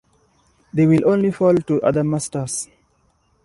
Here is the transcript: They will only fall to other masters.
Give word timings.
They 0.73 0.87
will 0.87 1.07
only 1.07 1.29
fall 1.29 1.53
to 1.53 1.79
other 1.83 2.03
masters. 2.03 2.67